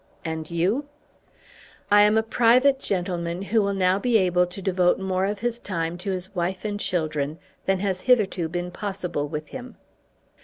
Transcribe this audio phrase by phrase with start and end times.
[0.25, 0.85] "And you?"
[1.91, 5.59] "I am a private gentleman who will now be able to devote more of his
[5.59, 9.75] time to his wife and children than has hitherto been possible with him."